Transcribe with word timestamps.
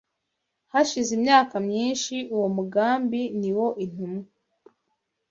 Hashize 0.73 1.11
imyaka 1.17 1.55
myinshi, 1.67 2.15
uwo 2.35 2.47
mugambi 2.55 3.21
ni 3.39 3.51
wo 3.57 3.67
intumwa 3.83 4.25